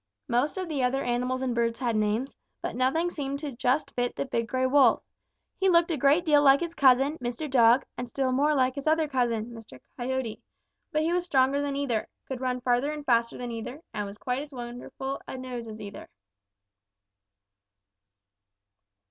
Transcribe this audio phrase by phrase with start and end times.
[0.27, 4.15] Most of the other animals and birds had names, but nothing seemed to just fit
[4.15, 5.03] the big gray Wolf.
[5.59, 7.47] He looked a great deal like his cousin, Mr.
[7.47, 9.79] Dog, and still more like his other cousin, Mr.
[9.97, 10.41] Coyote.
[10.91, 14.19] But he was stronger than either, could run farther and faster than either, and had
[14.19, 16.09] quite as wonderful a nose as either.